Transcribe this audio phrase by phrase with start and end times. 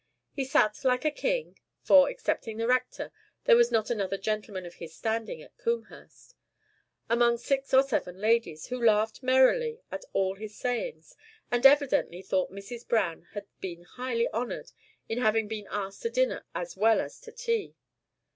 [0.33, 3.11] He sat like a king (for, excepting the rector,
[3.43, 6.33] there was not another gentleman of his standing at Combehurst),
[7.07, 11.15] among six or seven ladies, who laughed merrily at all his sayings,
[11.51, 12.87] and evidently thought Mrs.
[12.87, 14.71] Browne had been highly honored
[15.07, 17.75] in having been asked to dinner as well as to tea.